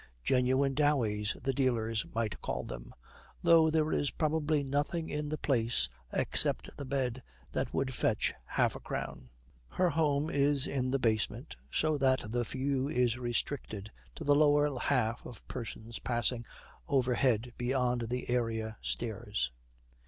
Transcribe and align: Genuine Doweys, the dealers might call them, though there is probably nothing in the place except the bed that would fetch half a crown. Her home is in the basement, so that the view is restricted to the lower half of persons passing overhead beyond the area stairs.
Genuine 0.23 0.73
Doweys, 0.73 1.37
the 1.43 1.53
dealers 1.53 2.07
might 2.15 2.41
call 2.41 2.63
them, 2.63 2.91
though 3.43 3.69
there 3.69 3.91
is 3.91 4.09
probably 4.09 4.63
nothing 4.63 5.09
in 5.09 5.29
the 5.29 5.37
place 5.37 5.89
except 6.11 6.75
the 6.75 6.85
bed 6.85 7.21
that 7.51 7.71
would 7.71 7.93
fetch 7.93 8.33
half 8.45 8.75
a 8.75 8.79
crown. 8.79 9.29
Her 9.67 9.91
home 9.91 10.31
is 10.31 10.65
in 10.65 10.89
the 10.89 10.97
basement, 10.97 11.55
so 11.69 11.99
that 11.99 12.31
the 12.31 12.43
view 12.43 12.89
is 12.89 13.19
restricted 13.19 13.91
to 14.15 14.23
the 14.23 14.33
lower 14.33 14.79
half 14.79 15.23
of 15.23 15.47
persons 15.47 15.99
passing 15.99 16.45
overhead 16.87 17.53
beyond 17.59 18.07
the 18.09 18.27
area 18.31 18.79
stairs. 18.81 19.51